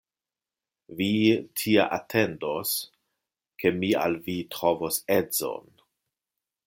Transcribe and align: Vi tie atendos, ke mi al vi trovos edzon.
Vi 1.01 1.09
tie 1.63 1.83
atendos, 1.97 2.71
ke 3.65 3.73
mi 3.83 3.93
al 4.07 4.19
vi 4.29 4.39
trovos 4.57 4.99
edzon. 5.19 5.71